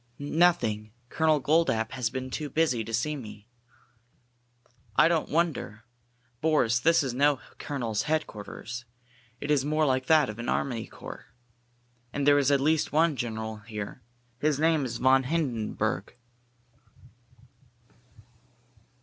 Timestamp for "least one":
12.59-13.15